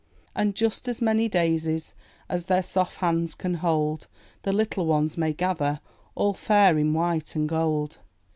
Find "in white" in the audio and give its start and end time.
6.79-7.35